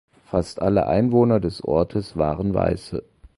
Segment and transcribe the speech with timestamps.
[0.25, 3.03] Fast alle Einwohner des Ortes waren Weiße.